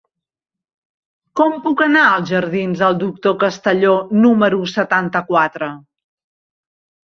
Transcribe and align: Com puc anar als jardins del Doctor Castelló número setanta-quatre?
Com 1.39 1.53
puc 1.65 1.83
anar 1.87 2.05
als 2.13 2.31
jardins 2.37 2.81
del 2.85 2.97
Doctor 3.05 3.37
Castelló 3.45 3.93
número 4.25 4.65
setanta-quatre? 4.75 5.71